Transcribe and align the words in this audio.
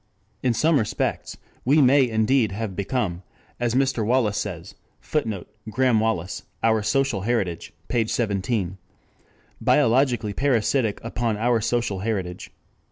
In 0.41 0.55
some 0.55 0.79
respects, 0.79 1.37
we 1.63 1.79
may 1.79 2.09
indeed 2.09 2.53
have 2.53 2.75
become, 2.75 3.21
as 3.59 3.75
Mr. 3.75 4.03
Wallas 4.03 4.35
says, 4.35 4.73
[Footnote: 4.99 5.47
Graham 5.69 5.99
Wallas, 5.99 6.41
Our 6.63 6.81
Social 6.81 7.21
Heritage, 7.21 7.71
p. 7.87 8.07
17.] 8.07 8.79
biologically 9.61 10.33
parasitic 10.33 10.99
upon 11.03 11.37
our 11.37 11.61
social 11.61 11.99
heritage. 11.99 12.49